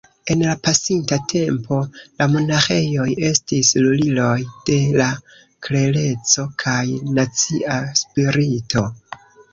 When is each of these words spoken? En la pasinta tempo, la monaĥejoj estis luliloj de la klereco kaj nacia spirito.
En 0.33 0.39
la 0.43 0.53
pasinta 0.67 1.17
tempo, 1.33 1.77
la 2.21 2.27
monaĥejoj 2.35 3.05
estis 3.29 3.69
luliloj 3.83 4.31
de 4.71 4.79
la 5.03 5.11
klereco 5.67 6.47
kaj 6.65 6.83
nacia 7.21 7.81
spirito. 8.05 8.89